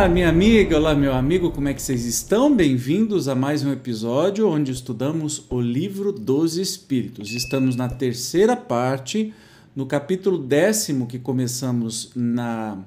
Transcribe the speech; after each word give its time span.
Olá, 0.00 0.08
minha 0.08 0.30
amiga, 0.30 0.78
olá, 0.78 0.94
meu 0.94 1.12
amigo, 1.12 1.50
como 1.50 1.68
é 1.68 1.74
que 1.74 1.82
vocês 1.82 2.06
estão? 2.06 2.56
Bem-vindos 2.56 3.28
a 3.28 3.34
mais 3.34 3.62
um 3.62 3.70
episódio 3.70 4.48
onde 4.48 4.72
estudamos 4.72 5.44
o 5.50 5.60
livro 5.60 6.10
dos 6.10 6.56
Espíritos. 6.56 7.30
Estamos 7.34 7.76
na 7.76 7.86
terceira 7.86 8.56
parte, 8.56 9.34
no 9.76 9.84
capítulo 9.84 10.38
décimo 10.38 11.06
que 11.06 11.18
começamos 11.18 12.12
na, 12.16 12.78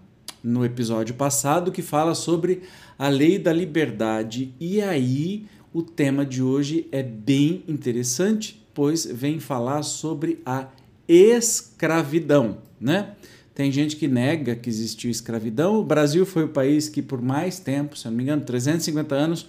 no 0.44 0.66
episódio 0.66 1.14
passado, 1.14 1.72
que 1.72 1.84
fala 1.84 2.16
sobre 2.16 2.64
a 2.98 3.10
lei 3.10 3.38
da 3.38 3.54
liberdade. 3.54 4.52
E 4.60 4.82
aí, 4.82 5.46
o 5.72 5.84
tema 5.84 6.26
de 6.26 6.42
hoje 6.42 6.88
é 6.92 7.04
bem 7.04 7.64
interessante, 7.68 8.60
pois 8.74 9.06
vem 9.06 9.40
falar 9.40 9.84
sobre 9.84 10.42
a 10.44 10.66
escravidão, 11.08 12.58
né? 12.82 13.14
Tem 13.56 13.72
gente 13.72 13.96
que 13.96 14.08
nega 14.08 14.56
que 14.56 14.70
existiu 14.70 15.12
escravidão. 15.12 15.80
O 15.80 15.84
Brasil 15.84 16.26
foi 16.26 16.44
o 16.44 16.50
país 16.50 16.90
que, 16.90 17.02
por 17.02 17.22
mais 17.22 17.60
tempo, 17.60 17.96
se 17.96 18.06
não 18.06 18.14
me 18.14 18.24
engano, 18.24 18.44
350 18.44 19.14
anos, 19.14 19.48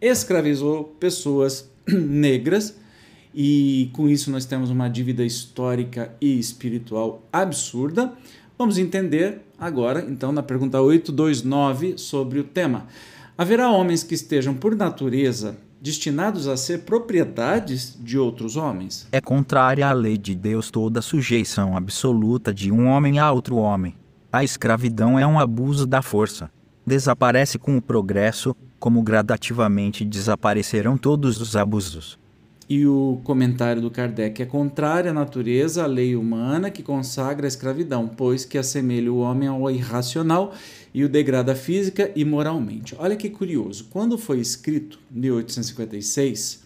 escravizou 0.00 0.84
pessoas 0.98 1.70
negras. 1.86 2.76
E 3.32 3.90
com 3.92 4.08
isso 4.08 4.30
nós 4.30 4.44
temos 4.44 4.70
uma 4.70 4.88
dívida 4.88 5.24
histórica 5.24 6.14
e 6.20 6.38
espiritual 6.38 7.26
absurda. 7.32 8.12
Vamos 8.58 8.78
entender 8.78 9.40
agora, 9.58 10.04
então, 10.08 10.30
na 10.32 10.42
pergunta 10.42 10.80
829 10.80 11.98
sobre 11.98 12.38
o 12.38 12.44
tema. 12.44 12.86
Haverá 13.36 13.70
homens 13.70 14.04
que 14.04 14.14
estejam, 14.14 14.54
por 14.54 14.76
natureza, 14.76 15.58
destinados 15.84 16.48
a 16.48 16.56
ser 16.56 16.78
propriedades 16.78 17.94
de 18.00 18.18
outros 18.18 18.56
homens? 18.56 19.06
É 19.12 19.20
contrária 19.20 19.86
à 19.86 19.92
lei 19.92 20.16
de 20.16 20.34
Deus 20.34 20.70
toda 20.70 21.02
sujeição 21.02 21.76
absoluta 21.76 22.54
de 22.54 22.72
um 22.72 22.86
homem 22.86 23.18
a 23.18 23.30
outro 23.30 23.56
homem. 23.56 23.94
A 24.32 24.42
escravidão 24.42 25.18
é 25.18 25.26
um 25.26 25.38
abuso 25.38 25.86
da 25.86 26.00
força. 26.00 26.50
Desaparece 26.86 27.58
com 27.58 27.76
o 27.76 27.82
progresso, 27.82 28.56
como 28.80 29.02
gradativamente 29.02 30.06
desaparecerão 30.06 30.96
todos 30.96 31.38
os 31.38 31.54
abusos. 31.54 32.18
E 32.68 32.86
o 32.86 33.20
comentário 33.24 33.82
do 33.82 33.90
Kardec 33.90 34.42
é 34.42 34.46
contrária 34.46 35.10
à 35.10 35.14
natureza, 35.14 35.84
à 35.84 35.86
lei 35.86 36.16
humana 36.16 36.70
que 36.70 36.82
consagra 36.82 37.46
a 37.46 37.48
escravidão, 37.48 38.08
pois 38.08 38.44
que 38.44 38.56
assemelha 38.56 39.12
o 39.12 39.18
homem 39.18 39.48
ao 39.48 39.70
irracional 39.70 40.54
e 40.94 41.04
o 41.04 41.08
degrada 41.08 41.54
física 41.54 42.10
e 42.16 42.24
moralmente. 42.24 42.94
Olha 42.98 43.16
que 43.16 43.28
curioso, 43.28 43.88
quando 43.90 44.16
foi 44.16 44.40
escrito, 44.40 44.98
em 45.14 45.20
1856, 45.20 46.62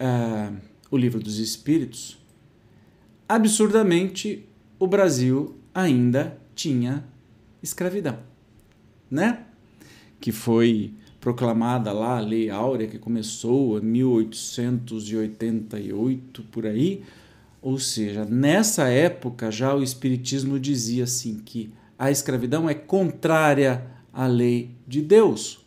uh, 0.00 0.56
o 0.90 0.96
Livro 0.96 1.20
dos 1.20 1.38
Espíritos, 1.38 2.18
absurdamente 3.28 4.46
o 4.78 4.86
Brasil 4.86 5.54
ainda 5.74 6.38
tinha 6.54 7.04
escravidão, 7.62 8.18
né? 9.10 9.44
Que 10.18 10.32
foi 10.32 10.94
proclamada 11.20 11.92
lá 11.92 12.16
a 12.16 12.20
Lei 12.20 12.50
Áurea, 12.50 12.88
que 12.88 12.98
começou 12.98 13.78
em 13.78 13.82
1888 13.82 16.42
por 16.44 16.64
aí. 16.66 17.02
Ou 17.60 17.78
seja, 17.78 18.24
nessa 18.24 18.88
época 18.88 19.50
já 19.50 19.74
o 19.74 19.82
Espiritismo 19.82 20.58
dizia 20.58 21.04
assim 21.04 21.42
que 21.44 21.70
a 21.98 22.10
escravidão 22.10 22.66
é 22.68 22.74
contrária 22.74 23.84
à 24.12 24.26
lei 24.26 24.70
de 24.88 25.00
Deus. 25.02 25.60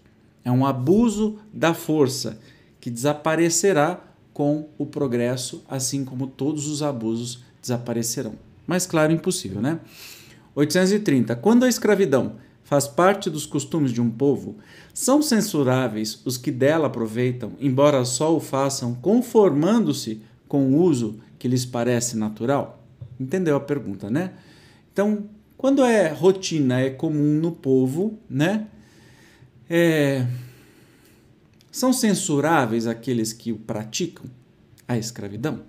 É 0.44 0.52
um 0.52 0.66
abuso 0.66 1.38
da 1.54 1.76
força 1.76 2.40
que 2.82 2.90
desaparecerá 2.90 4.02
com 4.34 4.68
o 4.78 4.86
progresso, 4.86 5.64
assim 5.70 6.04
como 6.04 6.26
todos 6.26 6.68
os 6.68 6.82
abusos 6.82 7.44
desaparecerão. 7.62 8.34
Mas, 8.66 8.88
claro, 8.88 9.14
impossível, 9.14 9.62
né? 9.62 9.80
830. 10.56 11.36
Quando 11.36 11.64
a 11.64 11.70
escravidão 11.70 12.38
faz 12.74 12.88
parte 12.88 13.30
dos 13.30 13.46
costumes 13.46 13.92
de 13.92 14.02
um 14.02 14.10
povo, 14.10 14.58
são 14.96 15.22
censuráveis 15.22 16.20
os 16.26 16.38
que 16.38 16.50
dela 16.50 16.88
aproveitam, 16.88 17.52
embora 17.60 18.04
só 18.04 18.36
o 18.36 18.40
façam 18.40 18.96
conformando-se 18.96 20.24
com 20.48 20.70
o 20.70 20.82
uso 20.82 21.20
que 21.38 21.48
lhes 21.48 21.68
parece 21.68 22.18
natural? 22.18 22.84
Entendeu 23.20 23.56
a 23.56 23.60
pergunta, 23.60 24.10
né? 24.10 24.32
Então, 24.92 25.26
quando 25.56 25.84
é 25.84 26.08
rotina, 26.08 26.80
é 26.80 26.90
comum 26.90 27.40
no 27.40 27.52
povo, 27.52 28.18
né? 28.28 28.66
É... 29.70 30.26
São 31.72 31.94
censuráveis 31.94 32.88
aqueles 32.88 33.32
que 33.34 33.52
o 33.52 33.58
praticam? 33.58 34.26
A 34.88 34.98
escravidão? 34.98 35.62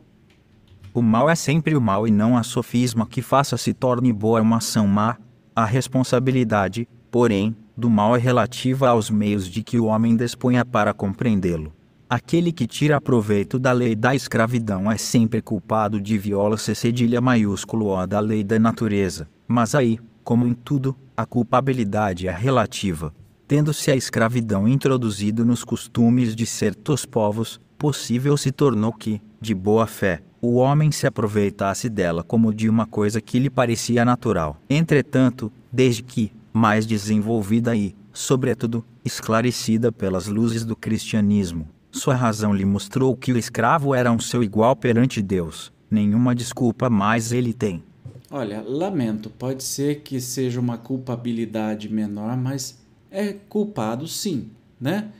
O 0.94 1.02
mal 1.02 1.28
é 1.28 1.34
sempre 1.34 1.76
o 1.76 1.82
mal 1.82 2.08
e 2.08 2.10
não 2.10 2.34
a 2.34 2.42
sofisma 2.42 3.06
que 3.06 3.20
faça 3.20 3.58
se 3.58 3.74
torne 3.74 4.10
boa 4.10 4.40
uma 4.40 4.56
ação 4.56 4.86
má, 4.86 5.18
a 5.54 5.64
responsabilidade, 5.66 6.88
porém, 7.14 7.54
do 7.76 7.88
mal 7.88 8.16
é 8.16 8.18
relativa 8.18 8.88
aos 8.88 9.08
meios 9.08 9.46
de 9.46 9.62
que 9.62 9.78
o 9.78 9.84
homem 9.84 10.16
disponha 10.16 10.64
para 10.64 10.92
compreendê-lo. 10.92 11.72
Aquele 12.10 12.50
que 12.50 12.66
tira 12.66 13.00
proveito 13.00 13.56
da 13.56 13.70
lei 13.70 13.94
da 13.94 14.16
escravidão 14.16 14.90
é 14.90 14.96
sempre 14.96 15.40
culpado 15.40 16.00
de 16.00 16.18
viola-se 16.18 16.74
cedilha 16.74 17.20
maiúsculo 17.20 17.86
O 17.86 18.04
da 18.04 18.18
lei 18.18 18.42
da 18.42 18.58
natureza. 18.58 19.28
Mas 19.46 19.76
aí, 19.76 20.00
como 20.24 20.44
em 20.44 20.54
tudo, 20.54 20.96
a 21.16 21.24
culpabilidade 21.24 22.26
é 22.26 22.32
relativa. 22.32 23.14
Tendo-se 23.46 23.92
a 23.92 23.96
escravidão 23.96 24.66
introduzido 24.66 25.44
nos 25.44 25.62
costumes 25.62 26.34
de 26.34 26.44
certos 26.44 27.06
povos, 27.06 27.60
possível 27.78 28.36
se 28.36 28.50
tornou 28.50 28.92
que, 28.92 29.22
de 29.40 29.54
boa 29.54 29.86
fé, 29.86 30.20
o 30.42 30.56
homem 30.56 30.90
se 30.90 31.06
aproveitasse 31.06 31.88
dela 31.88 32.24
como 32.24 32.52
de 32.52 32.68
uma 32.68 32.86
coisa 32.86 33.20
que 33.20 33.38
lhe 33.38 33.48
parecia 33.48 34.04
natural. 34.04 34.60
Entretanto, 34.68 35.52
desde 35.72 36.02
que, 36.02 36.32
mais 36.54 36.86
desenvolvida 36.86 37.74
e, 37.74 37.96
sobretudo, 38.12 38.84
esclarecida 39.04 39.90
pelas 39.90 40.28
luzes 40.28 40.64
do 40.64 40.76
cristianismo, 40.76 41.68
sua 41.90 42.14
razão 42.14 42.54
lhe 42.54 42.64
mostrou 42.64 43.16
que 43.16 43.32
o 43.32 43.36
escravo 43.36 43.92
era 43.92 44.12
um 44.12 44.20
seu 44.20 44.42
igual 44.42 44.76
perante 44.76 45.20
Deus. 45.20 45.72
Nenhuma 45.90 46.32
desculpa 46.32 46.88
mais 46.88 47.32
ele 47.32 47.52
tem. 47.52 47.82
Olha, 48.30 48.62
lamento, 48.66 49.28
pode 49.30 49.64
ser 49.64 50.00
que 50.02 50.20
seja 50.20 50.60
uma 50.60 50.78
culpabilidade 50.78 51.88
menor, 51.88 52.36
mas 52.36 52.78
é 53.10 53.32
culpado 53.32 54.06
sim, 54.06 54.50
né? 54.80 55.10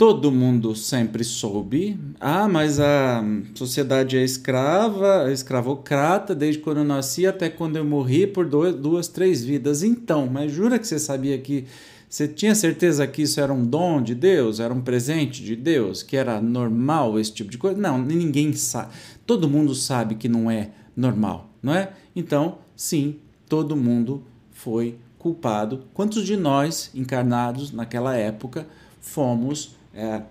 Todo 0.00 0.32
mundo 0.32 0.74
sempre 0.74 1.22
soube. 1.22 2.00
Ah, 2.18 2.48
mas 2.48 2.80
a 2.80 3.22
sociedade 3.54 4.16
é 4.16 4.24
escrava, 4.24 5.30
escravocrata, 5.30 6.34
desde 6.34 6.62
quando 6.62 6.78
eu 6.78 6.84
nasci 6.84 7.26
até 7.26 7.50
quando 7.50 7.76
eu 7.76 7.84
morri 7.84 8.26
por 8.26 8.48
dois, 8.48 8.74
duas, 8.74 9.08
três 9.08 9.44
vidas. 9.44 9.82
Então, 9.82 10.26
mas 10.26 10.50
jura 10.50 10.78
que 10.78 10.88
você 10.88 10.98
sabia 10.98 11.36
que. 11.36 11.66
Você 12.08 12.26
tinha 12.26 12.54
certeza 12.54 13.06
que 13.06 13.20
isso 13.20 13.42
era 13.42 13.52
um 13.52 13.62
dom 13.62 14.02
de 14.02 14.14
Deus, 14.14 14.58
era 14.58 14.72
um 14.72 14.80
presente 14.80 15.44
de 15.44 15.54
Deus, 15.54 16.02
que 16.02 16.16
era 16.16 16.40
normal 16.40 17.20
esse 17.20 17.34
tipo 17.34 17.50
de 17.50 17.58
coisa? 17.58 17.78
Não, 17.78 17.98
ninguém 17.98 18.54
sabe. 18.54 18.94
Todo 19.26 19.50
mundo 19.50 19.74
sabe 19.74 20.14
que 20.14 20.30
não 20.30 20.50
é 20.50 20.70
normal, 20.96 21.50
não 21.62 21.74
é? 21.74 21.92
Então, 22.16 22.56
sim, 22.74 23.16
todo 23.46 23.76
mundo 23.76 24.24
foi 24.50 24.96
culpado. 25.18 25.84
Quantos 25.92 26.24
de 26.24 26.38
nós, 26.38 26.90
encarnados 26.94 27.70
naquela 27.70 28.16
época, 28.16 28.66
fomos 28.98 29.78
é, 29.94 30.22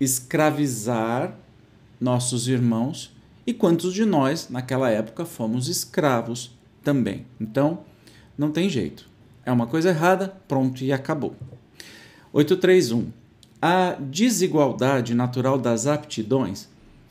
escravizar 0.00 1.36
nossos 2.00 2.48
irmãos 2.48 3.14
e 3.46 3.52
quantos 3.52 3.92
de 3.92 4.04
nós, 4.04 4.48
naquela 4.48 4.90
época, 4.90 5.24
fomos 5.24 5.68
escravos 5.68 6.56
também. 6.82 7.26
Então, 7.40 7.80
não 8.36 8.50
tem 8.50 8.68
jeito. 8.68 9.08
É 9.44 9.52
uma 9.52 9.66
coisa 9.66 9.90
errada, 9.90 10.34
pronto 10.48 10.82
e 10.82 10.92
acabou. 10.92 11.36
831. 12.32 13.10
A 13.60 13.96
desigualdade 13.98 15.14
natural 15.14 15.58
das 15.58 15.86
aptidões 15.86 16.68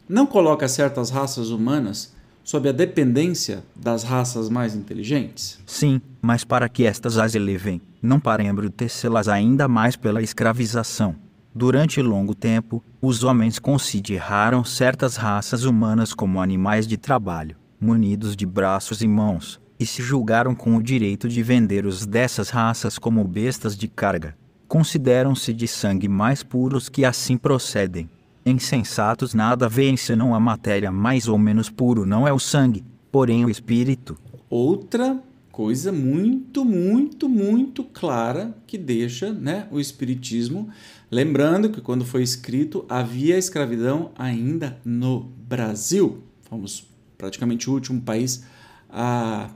não 0.08 0.26
coloca 0.26 0.68
certas 0.68 1.10
raças 1.10 1.50
humanas 1.50 2.14
sob 2.44 2.68
a 2.68 2.72
dependência 2.72 3.64
das 3.76 4.04
raças 4.04 4.50
mais 4.50 4.76
inteligentes? 4.76 5.60
Sim, 5.66 6.02
mas 6.22 6.44
para 6.44 6.68
que 6.68 6.86
estas 6.86 7.18
as 7.18 7.36
elevem, 7.36 7.82
não 8.02 8.20
para 8.20 8.44
embrutecê-las 8.44 9.28
ainda 9.28 9.68
mais 9.68 9.96
pela 9.96 10.22
escravização. 10.22 11.16
Durante 11.56 12.02
longo 12.02 12.34
tempo, 12.34 12.84
os 13.00 13.24
homens 13.24 13.60
consideraram 13.60 14.64
certas 14.64 15.16
raças 15.16 15.66
humanas 15.66 16.12
como 16.12 16.42
animais 16.42 16.88
de 16.88 16.98
trabalho, 16.98 17.56
munidos 17.80 18.36
de 18.36 18.44
braços 18.44 19.04
e 19.04 19.08
mãos, 19.08 19.62
e 19.80 19.86
se 19.86 20.02
julgaram 20.02 20.56
com 20.56 20.76
o 20.76 20.82
direito 20.82 21.30
de 21.30 21.44
vender 21.44 21.86
os 21.86 22.08
dessas 22.08 22.50
raças 22.50 22.98
como 22.98 23.24
bestas 23.24 23.78
de 23.78 23.88
carga. 23.88 24.36
Consideram-se 24.68 25.54
de 25.54 25.68
sangue 25.68 26.08
mais 26.08 26.42
puros 26.42 26.90
que 26.90 27.06
assim 27.06 27.38
procedem. 27.38 28.10
Insensatos 28.44 29.36
nada 29.36 29.70
veem 29.70 29.96
senão 29.96 30.34
a 30.34 30.40
matéria 30.40 30.92
mais 30.92 31.28
ou 31.28 31.38
menos 31.38 31.70
puro 31.70 32.04
não 32.04 32.28
é 32.28 32.34
o 32.34 32.40
sangue, 32.40 32.84
porém 33.12 33.46
o 33.46 33.50
espírito. 33.50 34.18
Outra 34.50 35.22
coisa 35.54 35.92
muito, 35.92 36.66
muito, 36.66 37.30
muito 37.30 37.84
clara 37.84 38.58
que 38.66 38.76
deixa 38.76 39.32
né, 39.32 39.68
o 39.70 39.80
Espiritismo. 39.80 40.68
Lembrando 41.12 41.70
que 41.70 41.80
quando 41.80 42.04
foi 42.04 42.24
escrito 42.24 42.84
havia 42.90 43.38
escravidão 43.38 44.12
ainda 44.18 44.82
no 44.84 45.32
Brasil. 45.48 46.24
Fomos 46.42 46.84
praticamente 47.20 47.70
o 47.70 47.74
último 47.74 48.02
país 48.02 48.44
a 48.90 49.52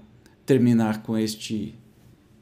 terminar 0.46 1.02
com 1.02 1.18
este, 1.18 1.74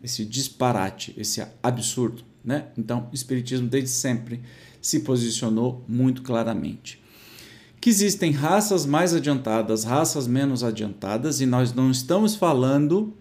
esse 0.03 0.25
disparate, 0.25 1.15
esse 1.17 1.41
absurdo. 1.63 2.23
Né? 2.43 2.65
Então, 2.77 3.07
o 3.09 3.15
Espiritismo 3.15 3.69
desde 3.69 3.89
sempre 3.89 4.41
se 4.81 4.99
posicionou 4.99 5.81
muito 5.87 6.23
claramente. 6.23 7.01
Que 7.79 7.89
existem 7.89 8.33
raças 8.33 8.85
mais 8.85 9.13
adiantadas, 9.13 9.85
raças 9.85 10.27
menos 10.27 10.61
adiantadas, 10.61 11.39
e 11.39 11.45
nós 11.45 11.73
não 11.73 11.89
estamos 11.89 12.35
falando 12.35 13.15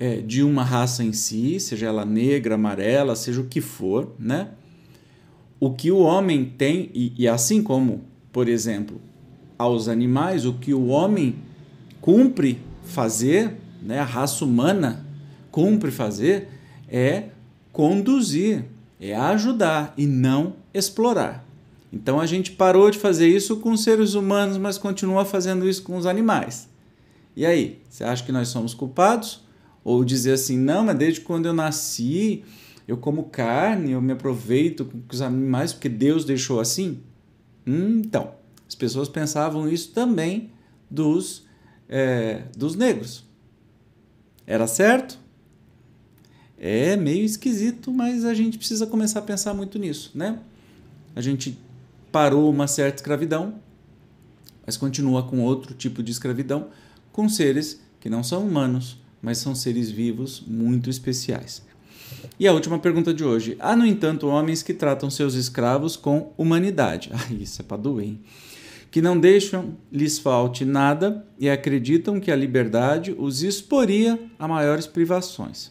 é, 0.00 0.16
de 0.16 0.42
uma 0.42 0.64
raça 0.64 1.04
em 1.04 1.12
si, 1.12 1.60
seja 1.60 1.86
ela 1.86 2.06
negra, 2.06 2.54
amarela, 2.54 3.14
seja 3.14 3.42
o 3.42 3.46
que 3.46 3.60
for, 3.60 4.14
né? 4.18 4.48
O 5.60 5.74
que 5.74 5.90
o 5.90 5.98
homem 5.98 6.46
tem, 6.46 6.90
e, 6.94 7.12
e 7.18 7.28
assim 7.28 7.62
como, 7.62 8.00
por 8.32 8.48
exemplo, 8.48 8.98
aos 9.58 9.88
animais, 9.88 10.46
o 10.46 10.54
que 10.54 10.72
o 10.72 10.86
homem 10.86 11.36
cumpre 12.00 12.58
fazer, 12.82 13.58
né, 13.82 13.98
a 13.98 14.04
raça 14.04 14.42
humana 14.42 15.04
cumpre 15.50 15.90
fazer, 15.90 16.48
é 16.88 17.24
conduzir, 17.70 18.64
é 18.98 19.14
ajudar 19.14 19.92
e 19.98 20.06
não 20.06 20.54
explorar. 20.72 21.46
Então 21.92 22.18
a 22.18 22.24
gente 22.24 22.52
parou 22.52 22.90
de 22.90 22.98
fazer 22.98 23.28
isso 23.28 23.56
com 23.56 23.76
seres 23.76 24.14
humanos, 24.14 24.56
mas 24.56 24.78
continua 24.78 25.26
fazendo 25.26 25.68
isso 25.68 25.82
com 25.82 25.96
os 25.98 26.06
animais. 26.06 26.70
E 27.36 27.44
aí, 27.44 27.82
você 27.88 28.02
acha 28.02 28.24
que 28.24 28.32
nós 28.32 28.48
somos 28.48 28.72
culpados? 28.72 29.42
Ou 29.82 30.04
dizer 30.04 30.32
assim, 30.32 30.58
não, 30.58 30.84
mas 30.84 30.96
desde 30.96 31.20
quando 31.20 31.46
eu 31.46 31.52
nasci, 31.52 32.44
eu 32.86 32.96
como 32.96 33.24
carne, 33.24 33.92
eu 33.92 34.02
me 34.02 34.12
aproveito 34.12 34.84
com 34.84 35.00
os 35.10 35.22
animais 35.22 35.72
porque 35.72 35.88
Deus 35.88 36.24
deixou 36.24 36.60
assim? 36.60 37.00
Então, 37.66 38.34
as 38.68 38.74
pessoas 38.74 39.08
pensavam 39.08 39.68
isso 39.68 39.90
também 39.92 40.50
dos, 40.90 41.46
é, 41.88 42.42
dos 42.56 42.74
negros. 42.74 43.24
Era 44.46 44.66
certo? 44.66 45.18
É 46.58 46.96
meio 46.96 47.24
esquisito, 47.24 47.92
mas 47.92 48.24
a 48.24 48.34
gente 48.34 48.58
precisa 48.58 48.86
começar 48.86 49.20
a 49.20 49.22
pensar 49.22 49.54
muito 49.54 49.78
nisso, 49.78 50.10
né? 50.14 50.40
A 51.14 51.20
gente 51.20 51.58
parou 52.12 52.50
uma 52.50 52.66
certa 52.66 52.96
escravidão, 52.96 53.54
mas 54.66 54.76
continua 54.76 55.22
com 55.22 55.40
outro 55.40 55.74
tipo 55.74 56.02
de 56.02 56.12
escravidão, 56.12 56.68
com 57.12 57.28
seres 57.28 57.80
que 57.98 58.10
não 58.10 58.22
são 58.22 58.46
humanos, 58.46 58.98
mas 59.22 59.38
são 59.38 59.54
seres 59.54 59.90
vivos 59.90 60.42
muito 60.46 60.88
especiais. 60.88 61.62
E 62.38 62.48
a 62.48 62.52
última 62.52 62.78
pergunta 62.78 63.12
de 63.12 63.24
hoje. 63.24 63.56
Há, 63.60 63.76
no 63.76 63.86
entanto, 63.86 64.26
homens 64.26 64.62
que 64.62 64.74
tratam 64.74 65.10
seus 65.10 65.34
escravos 65.34 65.96
com 65.96 66.32
humanidade. 66.36 67.10
Ah, 67.14 67.32
isso 67.32 67.60
é 67.60 67.64
para 67.64 67.76
doer, 67.76 68.06
hein? 68.06 68.20
Que 68.90 69.00
não 69.00 69.18
deixam 69.18 69.76
lhes 69.92 70.18
falte 70.18 70.64
nada 70.64 71.24
e 71.38 71.48
acreditam 71.48 72.18
que 72.18 72.30
a 72.30 72.36
liberdade 72.36 73.14
os 73.16 73.42
exporia 73.42 74.18
a 74.38 74.48
maiores 74.48 74.86
privações. 74.86 75.70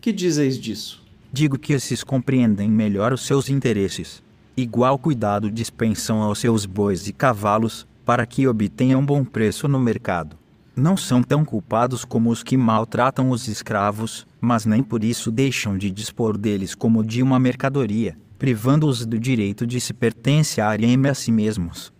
Que 0.00 0.12
dizeis 0.12 0.58
disso? 0.58 1.02
Digo 1.32 1.58
que 1.58 1.72
esses 1.72 2.04
compreendem 2.04 2.68
melhor 2.68 3.12
os 3.12 3.26
seus 3.26 3.48
interesses. 3.48 4.22
Igual 4.56 4.98
cuidado 4.98 5.50
dispensam 5.50 6.20
aos 6.20 6.40
seus 6.40 6.66
bois 6.66 7.06
e 7.06 7.12
cavalos, 7.12 7.86
para 8.04 8.26
que 8.26 8.46
obtenham 8.48 9.04
bom 9.04 9.24
preço 9.24 9.68
no 9.68 9.78
mercado. 9.78 10.36
Não 10.78 10.96
são 10.96 11.24
tão 11.24 11.44
culpados 11.44 12.04
como 12.04 12.30
os 12.30 12.44
que 12.44 12.56
maltratam 12.56 13.30
os 13.30 13.48
escravos, 13.48 14.24
mas 14.40 14.64
nem 14.64 14.80
por 14.80 15.02
isso 15.02 15.28
deixam 15.28 15.76
de 15.76 15.90
dispor 15.90 16.38
deles 16.38 16.72
como 16.72 17.04
de 17.04 17.20
uma 17.20 17.36
mercadoria, 17.36 18.16
privando-os 18.38 19.04
do 19.04 19.18
direito 19.18 19.66
de 19.66 19.80
se 19.80 19.92
pertencerem 19.92 21.04
a 21.08 21.14
si 21.14 21.32
mesmos. 21.32 21.92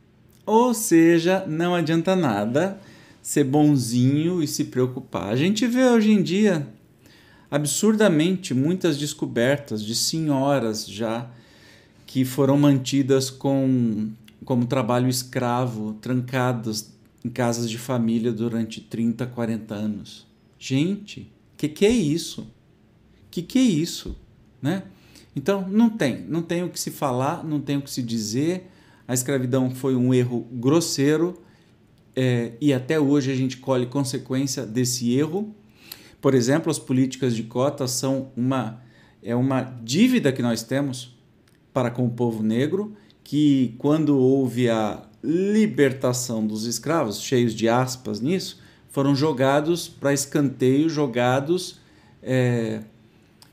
Ou 0.46 0.72
seja, 0.72 1.44
não 1.44 1.74
adianta 1.74 2.14
nada 2.14 2.78
ser 3.20 3.42
bonzinho 3.42 4.40
e 4.40 4.46
se 4.46 4.66
preocupar. 4.66 5.30
A 5.30 5.36
gente 5.36 5.66
vê 5.66 5.84
hoje 5.84 6.12
em 6.12 6.22
dia 6.22 6.64
absurdamente 7.50 8.54
muitas 8.54 8.96
descobertas 8.96 9.82
de 9.82 9.96
senhoras 9.96 10.88
já 10.88 11.26
que 12.06 12.24
foram 12.24 12.56
mantidas 12.56 13.28
com 13.28 14.08
como 14.44 14.66
trabalho 14.66 15.08
escravo, 15.08 15.94
trancadas 15.94 16.96
em 17.24 17.28
casas 17.28 17.68
de 17.68 17.78
família 17.78 18.32
durante 18.32 18.80
30, 18.80 19.26
40 19.26 19.74
anos. 19.74 20.26
Gente, 20.58 21.30
que, 21.58 21.68
que 21.68 21.84
é 21.84 21.90
isso? 21.90 22.46
Que, 23.30 23.42
que 23.42 23.58
é 23.58 23.62
isso? 23.62 24.16
Né? 24.62 24.84
Então, 25.34 25.68
não 25.68 25.90
tem, 25.90 26.22
não 26.22 26.40
tem 26.40 26.62
o 26.62 26.70
que 26.70 26.80
se 26.80 26.90
falar, 26.90 27.44
não 27.44 27.60
tem 27.60 27.76
o 27.76 27.82
que 27.82 27.90
se 27.90 28.02
dizer. 28.02 28.70
A 29.06 29.12
escravidão 29.12 29.70
foi 29.70 29.96
um 29.96 30.14
erro 30.14 30.46
grosseiro 30.52 31.42
é, 32.14 32.52
e 32.60 32.72
até 32.72 32.98
hoje 32.98 33.32
a 33.32 33.34
gente 33.34 33.56
colhe 33.56 33.86
consequência 33.86 34.64
desse 34.64 35.12
erro. 35.12 35.54
Por 36.20 36.32
exemplo, 36.32 36.70
as 36.70 36.78
políticas 36.78 37.34
de 37.34 37.42
cotas 37.42 37.90
são 37.90 38.30
uma, 38.36 38.80
é 39.22 39.34
uma 39.34 39.62
dívida 39.62 40.32
que 40.32 40.42
nós 40.42 40.62
temos 40.62 41.16
para 41.72 41.90
com 41.90 42.06
o 42.06 42.10
povo 42.10 42.42
negro, 42.42 42.96
que 43.22 43.74
quando 43.78 44.16
houve 44.18 44.68
a 44.68 45.07
libertação 45.22 46.46
dos 46.46 46.64
escravos, 46.64 47.20
cheios 47.20 47.54
de 47.54 47.68
aspas 47.68 48.20
nisso, 48.20 48.60
foram 48.90 49.14
jogados 49.14 49.88
para 49.88 50.12
escanteio, 50.12 50.88
jogados 50.88 51.78
é, 52.22 52.80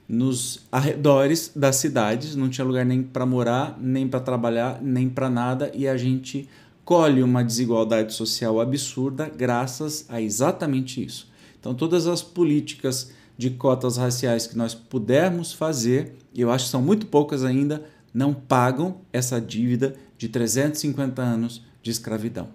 nos 0.08 0.62
arredores 0.72 1.52
das 1.56 1.78
cidades, 1.78 2.36
não 2.36 2.50
tinha 2.50 2.66
lugar 2.66 2.86
nem 2.86 3.02
para 3.02 3.26
morar, 3.26 3.78
nem 3.80 4.08
para 4.08 4.20
trabalhar, 4.20 4.82
nem 4.82 5.10
para 5.10 5.30
nada, 5.30 5.72
e 5.74 5.88
a 5.88 5.98
gente 5.98 6.48
colhe 6.84 7.24
uma 7.24 7.44
desigualdade 7.44 8.14
social 8.14 8.62
absurda 8.62 9.30
graças 9.36 10.06
a 10.08 10.22
exatamente 10.22 11.04
isso. 11.04 11.28
Então, 11.60 11.74
todas 11.74 12.06
as 12.06 12.22
políticas 12.22 13.12
de 13.38 13.50
cotas 13.50 13.98
raciais 13.98 14.46
que 14.46 14.56
nós 14.58 14.76
pudermos 14.76 15.52
fazer, 15.52 16.16
e 16.34 16.42
eu 16.42 16.52
acho 16.52 16.66
que 16.66 16.72
são 16.72 16.82
muito 16.82 17.08
poucas 17.08 17.44
ainda, 17.44 17.84
não 18.16 18.34
pagam 18.34 19.02
essa 19.12 19.42
dívida 19.42 19.94
de 20.18 20.30
350 20.30 21.22
anos 21.22 21.62
de 21.84 21.92
escravidão. 21.92 22.48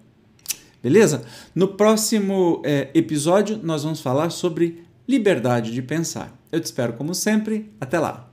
Beleza? 0.83 1.23
No 1.55 1.69
próximo 1.69 2.62
é, 2.65 2.89
episódio, 2.95 3.61
nós 3.62 3.85
vamos 3.85 4.01
falar 4.01 4.31
sobre 4.31 4.83
liberdade 5.07 5.71
de 5.73 5.83
pensar. 5.83 6.35
Eu 6.51 6.59
te 6.59 6.65
espero 6.65 6.95
como 6.95 7.15
sempre. 7.15 7.71
Até 7.79 8.01
lá! 8.01 8.30